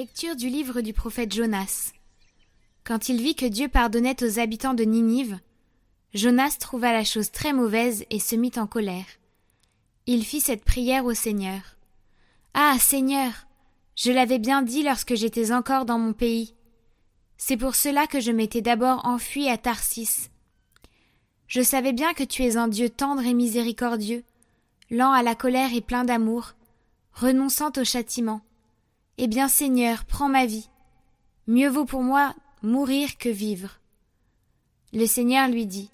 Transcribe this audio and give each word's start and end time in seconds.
Lecture 0.00 0.34
du 0.34 0.48
livre 0.48 0.80
du 0.80 0.94
prophète 0.94 1.30
Jonas. 1.30 1.92
Quand 2.84 3.10
il 3.10 3.20
vit 3.20 3.34
que 3.34 3.44
Dieu 3.44 3.68
pardonnait 3.68 4.24
aux 4.24 4.38
habitants 4.38 4.72
de 4.72 4.84
Ninive, 4.84 5.38
Jonas 6.14 6.56
trouva 6.58 6.90
la 6.90 7.04
chose 7.04 7.30
très 7.30 7.52
mauvaise 7.52 8.06
et 8.08 8.18
se 8.18 8.34
mit 8.34 8.52
en 8.56 8.66
colère. 8.66 9.04
Il 10.06 10.24
fit 10.24 10.40
cette 10.40 10.64
prière 10.64 11.04
au 11.04 11.12
Seigneur. 11.12 11.76
Ah. 12.54 12.78
Seigneur. 12.78 13.46
Je 13.94 14.10
l'avais 14.10 14.38
bien 14.38 14.62
dit 14.62 14.82
lorsque 14.82 15.16
j'étais 15.16 15.52
encore 15.52 15.84
dans 15.84 15.98
mon 15.98 16.14
pays. 16.14 16.54
C'est 17.36 17.58
pour 17.58 17.74
cela 17.74 18.06
que 18.06 18.20
je 18.20 18.32
m'étais 18.32 18.62
d'abord 18.62 19.04
enfui 19.04 19.50
à 19.50 19.58
Tarsis. 19.58 20.30
Je 21.46 21.60
savais 21.60 21.92
bien 21.92 22.14
que 22.14 22.24
tu 22.24 22.42
es 22.42 22.56
un 22.56 22.68
Dieu 22.68 22.88
tendre 22.88 23.26
et 23.26 23.34
miséricordieux, 23.34 24.24
lent 24.90 25.12
à 25.12 25.22
la 25.22 25.34
colère 25.34 25.74
et 25.74 25.82
plein 25.82 26.04
d'amour, 26.04 26.54
renonçant 27.12 27.72
au 27.76 27.84
châtiment. 27.84 28.40
Eh 29.22 29.26
bien, 29.26 29.48
Seigneur, 29.48 30.06
prends 30.06 30.30
ma 30.30 30.46
vie. 30.46 30.70
Mieux 31.46 31.68
vaut 31.68 31.84
pour 31.84 32.02
moi 32.02 32.34
mourir 32.62 33.18
que 33.18 33.28
vivre. 33.28 33.78
Le 34.94 35.04
Seigneur 35.04 35.46
lui 35.46 35.66
dit. 35.66 35.90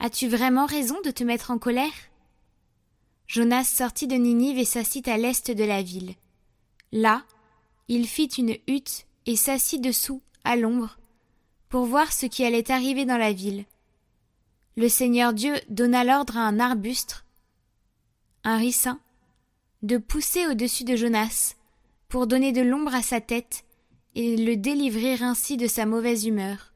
As-tu 0.00 0.26
vraiment 0.26 0.66
raison 0.66 1.00
de 1.04 1.12
te 1.12 1.22
mettre 1.22 1.52
en 1.52 1.58
colère? 1.58 1.92
Jonas 3.28 3.62
sortit 3.62 4.08
de 4.08 4.16
Ninive 4.16 4.58
et 4.58 4.64
s'assit 4.64 5.06
à 5.06 5.18
l'est 5.18 5.52
de 5.52 5.62
la 5.62 5.82
ville. 5.82 6.16
Là, 6.90 7.22
il 7.86 8.08
fit 8.08 8.26
une 8.26 8.56
hutte 8.66 9.06
et 9.26 9.36
s'assit 9.36 9.80
dessous, 9.80 10.20
à 10.42 10.56
l'ombre, 10.56 10.98
pour 11.68 11.86
voir 11.86 12.12
ce 12.12 12.26
qui 12.26 12.44
allait 12.44 12.72
arriver 12.72 13.04
dans 13.04 13.18
la 13.18 13.32
ville. 13.32 13.66
Le 14.76 14.88
Seigneur 14.88 15.32
Dieu 15.32 15.54
donna 15.70 16.02
l'ordre 16.02 16.36
à 16.36 16.40
un 16.40 16.58
arbuste, 16.58 17.24
un 18.42 18.56
ricin, 18.56 18.98
de 19.82 19.96
pousser 19.96 20.48
au-dessus 20.48 20.82
de 20.82 20.96
Jonas, 20.96 21.54
pour 22.12 22.26
donner 22.26 22.52
de 22.52 22.60
l'ombre 22.60 22.94
à 22.94 23.00
sa 23.00 23.22
tête 23.22 23.64
et 24.14 24.36
le 24.36 24.54
délivrer 24.58 25.22
ainsi 25.22 25.56
de 25.56 25.66
sa 25.66 25.86
mauvaise 25.86 26.26
humeur. 26.26 26.74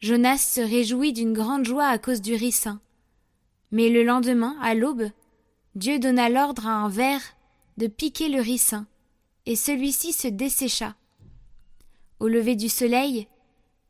Jonas 0.00 0.36
se 0.36 0.60
réjouit 0.60 1.14
d'une 1.14 1.32
grande 1.32 1.64
joie 1.64 1.86
à 1.86 1.96
cause 1.96 2.20
du 2.20 2.34
ricin. 2.34 2.82
Mais 3.70 3.88
le 3.88 4.04
lendemain, 4.04 4.54
à 4.60 4.74
l'aube, 4.74 5.08
Dieu 5.76 5.98
donna 5.98 6.28
l'ordre 6.28 6.66
à 6.66 6.72
un 6.72 6.90
ver 6.90 7.22
de 7.78 7.86
piquer 7.86 8.28
le 8.28 8.42
ricin, 8.42 8.86
et 9.46 9.56
celui-ci 9.56 10.12
se 10.12 10.28
dessécha. 10.28 10.94
Au 12.20 12.28
lever 12.28 12.54
du 12.54 12.68
soleil, 12.68 13.28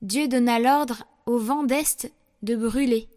Dieu 0.02 0.28
donna 0.28 0.60
l'ordre 0.60 1.02
au 1.26 1.36
vent 1.36 1.64
d'est 1.64 2.12
de 2.44 2.54
brûler. 2.54 3.08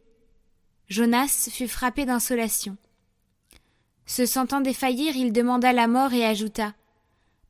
Jonas 0.88 1.50
fut 1.52 1.67
frappé 1.67 2.06
d'insolation. 2.06 2.78
Se 4.08 4.26
sentant 4.26 4.60
défaillir, 4.62 5.16
il 5.16 5.32
demanda 5.32 5.72
la 5.72 5.86
mort 5.86 6.14
et 6.14 6.26
ajouta 6.26 6.73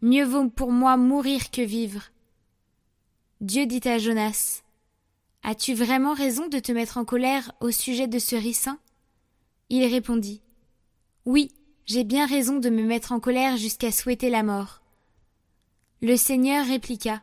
Mieux 0.02 0.24
vaut 0.24 0.50
pour 0.50 0.72
moi 0.72 0.96
mourir 0.96 1.52
que 1.52 1.62
vivre. 1.62 2.04
Dieu 3.42 3.66
dit 3.66 3.86
à 3.86 3.98
Jonas 3.98 4.64
As-tu 5.44 5.74
vraiment 5.74 6.14
raison 6.14 6.48
de 6.48 6.60
te 6.60 6.72
mettre 6.72 6.98
en 6.98 7.04
colère 7.04 7.52
au 7.60 7.70
sujet 7.70 8.08
de 8.08 8.18
ce 8.18 8.38
ricin 8.38 8.80
Il 9.70 9.86
répondit 9.86 10.42
Oui, 11.26 11.52
j'ai 11.86 12.06
bien 12.06 12.26
raison 12.26 12.60
de 12.60 12.70
me 12.70 12.84
mettre 12.84 13.12
en 13.12 13.20
colère 13.20 13.58
jusqu'à 13.58 13.92
souhaiter 13.92 14.30
la 14.30 14.44
mort. 14.44 14.82
Le 16.02 16.16
Seigneur 16.16 16.66
répliqua 16.66 17.22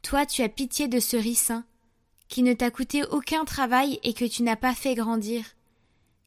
Toi, 0.00 0.24
tu 0.24 0.42
as 0.42 0.48
pitié 0.48 0.88
de 0.88 1.00
ce 1.00 1.18
ricin, 1.18 1.66
qui 2.28 2.42
ne 2.42 2.54
t'a 2.54 2.70
coûté 2.70 3.04
aucun 3.04 3.44
travail 3.44 4.00
et 4.02 4.14
que 4.14 4.24
tu 4.24 4.42
n'as 4.42 4.56
pas 4.56 4.74
fait 4.74 4.94
grandir, 4.94 5.44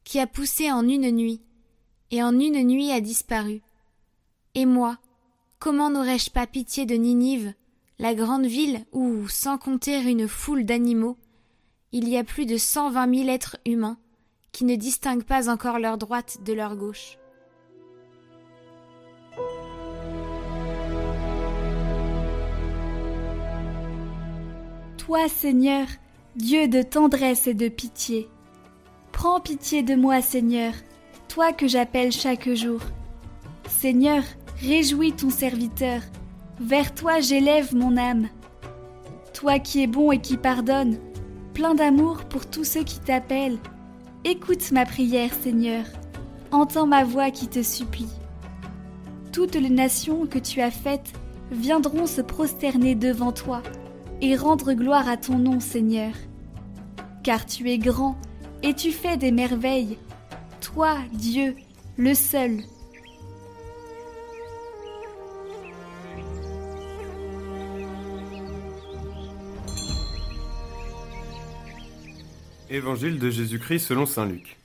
qui 0.03 0.19
a 0.19 0.27
poussé 0.27 0.71
en 0.71 0.87
une 0.87 1.09
nuit, 1.09 1.41
et 2.11 2.21
en 2.21 2.37
une 2.39 2.61
nuit 2.63 2.91
a 2.91 3.01
disparu. 3.01 3.63
Et 4.53 4.67
moi, 4.67 4.99
Comment 5.63 5.89
n'aurais-je 5.89 6.29
pas 6.29 6.45
pitié 6.45 6.85
de 6.85 6.95
Ninive, 6.95 7.53
la 7.97 8.13
grande 8.13 8.45
ville 8.45 8.83
où, 8.91 9.29
sans 9.29 9.57
compter 9.57 9.97
une 10.01 10.27
foule 10.27 10.65
d'animaux, 10.65 11.15
il 11.93 12.09
y 12.09 12.17
a 12.17 12.25
plus 12.25 12.45
de 12.45 12.57
cent 12.57 12.91
vingt 12.91 13.07
mille 13.07 13.29
êtres 13.29 13.55
humains 13.65 13.95
qui 14.51 14.65
ne 14.65 14.75
distinguent 14.75 15.23
pas 15.23 15.49
encore 15.49 15.79
leur 15.79 15.97
droite 15.97 16.39
de 16.43 16.51
leur 16.51 16.75
gauche. 16.75 17.17
Toi, 24.97 25.29
Seigneur, 25.29 25.87
Dieu 26.35 26.67
de 26.67 26.81
tendresse 26.81 27.47
et 27.47 27.53
de 27.53 27.69
pitié, 27.69 28.27
prends 29.13 29.39
pitié 29.39 29.81
de 29.81 29.95
moi, 29.95 30.21
Seigneur, 30.21 30.73
toi 31.29 31.53
que 31.53 31.69
j'appelle 31.69 32.11
chaque 32.11 32.49
jour. 32.49 32.81
Seigneur, 33.69 34.23
Réjouis 34.65 35.11
ton 35.11 35.29
serviteur, 35.29 35.99
vers 36.57 36.95
toi 36.95 37.19
j'élève 37.19 37.75
mon 37.75 37.97
âme. 37.97 38.29
Toi 39.33 39.59
qui 39.59 39.83
es 39.83 39.87
bon 39.87 40.13
et 40.13 40.21
qui 40.21 40.37
pardonne, 40.37 40.99
plein 41.53 41.75
d'amour 41.75 42.23
pour 42.23 42.45
tous 42.45 42.63
ceux 42.63 42.83
qui 42.83 42.99
t'appellent, 42.99 43.57
écoute 44.23 44.71
ma 44.71 44.85
prière, 44.85 45.33
Seigneur, 45.33 45.83
entends 46.51 46.87
ma 46.87 47.03
voix 47.03 47.29
qui 47.29 47.49
te 47.49 47.61
supplie. 47.61 48.07
Toutes 49.33 49.55
les 49.55 49.69
nations 49.69 50.27
que 50.27 50.39
tu 50.39 50.61
as 50.61 50.71
faites 50.71 51.11
viendront 51.51 52.05
se 52.05 52.21
prosterner 52.21 52.95
devant 52.95 53.33
toi 53.33 53.63
et 54.21 54.37
rendre 54.37 54.71
gloire 54.71 55.09
à 55.09 55.17
ton 55.17 55.39
nom, 55.39 55.59
Seigneur. 55.59 56.13
Car 57.21 57.45
tu 57.45 57.69
es 57.69 57.79
grand 57.79 58.15
et 58.61 58.73
tu 58.73 58.91
fais 58.91 59.17
des 59.17 59.33
merveilles, 59.33 59.97
toi, 60.61 60.95
Dieu, 61.11 61.57
le 61.97 62.13
seul, 62.13 62.61
Évangile 72.73 73.19
de 73.19 73.29
Jésus-Christ 73.29 73.85
selon 73.85 74.07
Saint 74.07 74.25
Luc. 74.25 74.57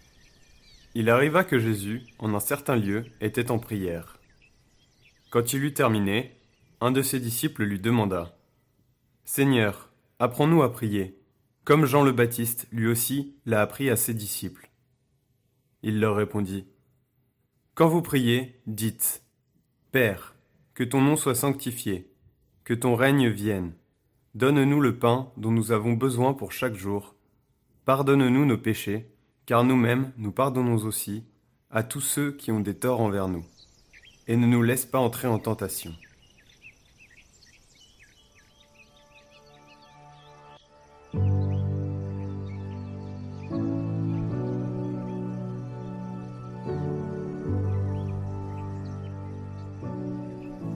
Il 0.95 1.11
arriva 1.11 1.45
que 1.45 1.59
Jésus, 1.59 2.05
en 2.19 2.33
un 2.33 2.41
certain 2.41 2.75
lieu, 2.75 3.05
était 3.21 3.51
en 3.51 3.59
prière. 3.59 4.19
Quand 5.29 5.53
il 5.53 5.63
eut 5.63 5.75
terminé, 5.75 6.35
un 6.81 6.91
de 6.91 7.03
ses 7.03 7.21
disciples 7.21 7.65
lui 7.65 7.79
demanda 7.79 8.35
Seigneur, 9.27 9.91
apprends-nous 10.21 10.63
à 10.63 10.73
prier, 10.73 11.21
comme 11.65 11.85
Jean 11.85 12.03
le 12.03 12.13
Baptiste 12.13 12.67
lui 12.73 12.87
aussi 12.87 13.37
l'a 13.45 13.61
appris 13.61 13.91
à 13.91 13.97
ses 13.97 14.15
disciples. 14.15 14.71
Il 15.83 16.01
leur 16.01 16.17
répondit 16.17 16.67
Quand 17.75 17.89
vous 17.89 18.01
priez, 18.01 18.59
dites 18.67 19.23
Père, 19.93 20.35
que 20.73 20.83
ton 20.83 21.03
nom 21.03 21.17
soit 21.17 21.35
sanctifié, 21.35 22.11
que 22.65 22.73
ton 22.73 22.95
règne 22.95 23.29
vienne. 23.29 23.75
Donne-nous 24.35 24.81
le 24.81 24.97
pain 24.97 25.31
dont 25.37 25.51
nous 25.51 25.73
avons 25.73 25.93
besoin 25.93 26.33
pour 26.33 26.53
chaque 26.53 26.75
jour 26.75 27.18
Pardonne-nous 27.89 28.45
nos 28.45 28.59
péchés, 28.59 29.11
car 29.47 29.65
nous-mêmes 29.65 30.13
nous 30.19 30.31
pardonnons 30.31 30.85
aussi 30.85 31.25
à 31.71 31.83
tous 31.83 32.03
ceux 32.03 32.33
qui 32.33 32.53
ont 32.53 32.61
des 32.61 32.75
torts 32.75 33.01
envers 33.01 33.29
nous. 33.29 33.47
Et 34.27 34.37
ne 34.37 34.47
nous 34.47 34.63
laisse 34.63 34.85
pas 34.85 34.99
entrer 34.99 35.27
en 35.27 35.39
tentation. 35.39 35.95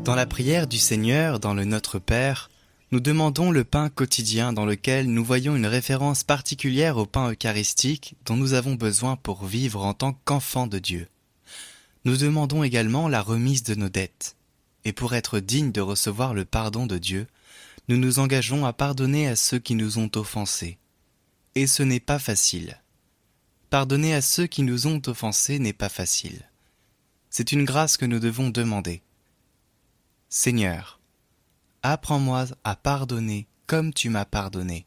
Dans 0.02 0.14
la 0.14 0.24
prière 0.24 0.66
du 0.66 0.78
Seigneur, 0.78 1.40
dans 1.40 1.52
le 1.52 1.66
Notre 1.66 1.98
Père, 1.98 2.48
nous 2.92 3.00
demandons 3.00 3.50
le 3.50 3.64
pain 3.64 3.88
quotidien 3.88 4.52
dans 4.52 4.66
lequel 4.66 5.10
nous 5.10 5.24
voyons 5.24 5.56
une 5.56 5.66
référence 5.66 6.24
particulière 6.24 6.98
au 6.98 7.06
pain 7.06 7.30
eucharistique 7.30 8.16
dont 8.26 8.36
nous 8.36 8.52
avons 8.52 8.74
besoin 8.74 9.16
pour 9.16 9.46
vivre 9.46 9.82
en 9.82 9.94
tant 9.94 10.12
qu'enfants 10.26 10.66
de 10.66 10.78
Dieu. 10.78 11.08
Nous 12.04 12.18
demandons 12.18 12.62
également 12.62 13.08
la 13.08 13.22
remise 13.22 13.62
de 13.62 13.74
nos 13.74 13.88
dettes. 13.88 14.36
Et 14.84 14.92
pour 14.92 15.14
être 15.14 15.40
dignes 15.40 15.72
de 15.72 15.80
recevoir 15.80 16.34
le 16.34 16.44
pardon 16.44 16.84
de 16.84 16.98
Dieu, 16.98 17.26
nous 17.88 17.96
nous 17.96 18.18
engageons 18.18 18.66
à 18.66 18.74
pardonner 18.74 19.26
à 19.26 19.36
ceux 19.36 19.58
qui 19.58 19.74
nous 19.74 19.98
ont 19.98 20.10
offensés. 20.14 20.76
Et 21.54 21.66
ce 21.66 21.82
n'est 21.82 21.98
pas 21.98 22.18
facile. 22.18 22.78
Pardonner 23.70 24.12
à 24.12 24.20
ceux 24.20 24.46
qui 24.46 24.62
nous 24.62 24.86
ont 24.86 25.00
offensés 25.06 25.58
n'est 25.58 25.72
pas 25.72 25.88
facile. 25.88 26.42
C'est 27.30 27.52
une 27.52 27.64
grâce 27.64 27.96
que 27.96 28.04
nous 28.04 28.18
devons 28.18 28.50
demander. 28.50 29.00
Seigneur, 30.28 31.00
apprends-moi 31.82 32.46
à 32.62 32.76
pardonner 32.76 33.48
comme 33.66 33.92
tu 33.92 34.08
m'as 34.08 34.24
pardonné. 34.24 34.86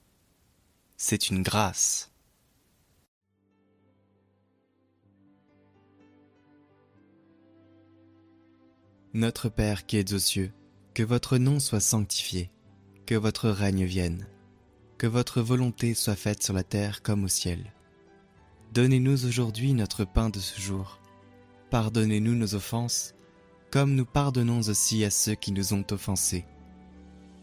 C'est 0.96 1.30
une 1.30 1.44
grâce. 1.44 2.12
Notre 9.14 9.50
Père 9.50 9.86
qui 9.86 9.98
es 9.98 10.14
aux 10.14 10.20
cieux, 10.20 10.52
que 10.94 11.04
votre 11.04 11.38
nom 11.38 11.60
soit 11.60 11.80
sanctifié, 11.80 12.52
que 13.06 13.16
votre 13.16 13.50
règne 13.50 13.86
vienne, 13.86 14.28
que 14.98 15.08
votre 15.08 15.42
volonté 15.42 15.94
soit 15.94 16.16
faite 16.16 16.44
sur 16.44 16.54
la 16.54 16.64
terre 16.64 17.02
comme 17.02 17.24
au 17.26 17.30
ciel. 17.30 17.74
Donnez-nous 18.74 19.26
aujourd'hui 19.26 19.74
notre 19.74 20.04
pain 20.04 20.30
de 20.30 20.40
ce 20.40 20.60
jour. 20.60 21.00
Pardonnez-nous 21.70 22.36
nos 22.36 22.56
offenses, 22.56 23.16
comme 23.72 23.96
nous 23.96 24.06
pardonnons 24.06 24.60
aussi 24.68 25.04
à 25.06 25.10
ceux 25.10 25.36
qui 25.36 25.52
nous 25.52 25.74
ont 25.74 25.86
offensés. 25.92 26.46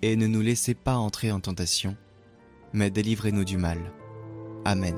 Et 0.02 0.16
ne 0.16 0.26
nous 0.26 0.40
laissez 0.40 0.74
pas 0.74 0.96
entrer 0.96 1.30
en 1.30 1.40
tentation, 1.40 1.96
mais 2.72 2.90
délivrez-nous 2.90 3.44
du 3.44 3.56
mal. 3.56 3.78
Amen. 4.64 4.96